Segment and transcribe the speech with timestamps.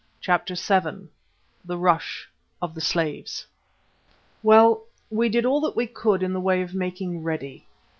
[0.19, 1.09] CHAPTER VII
[1.63, 2.27] THE RUSH
[2.59, 3.45] OF THE SLAVES
[4.41, 7.67] Well, we did all that we could in the way of making ready.